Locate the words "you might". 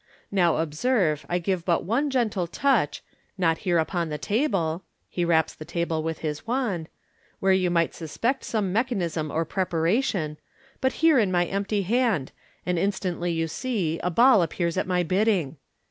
7.53-7.93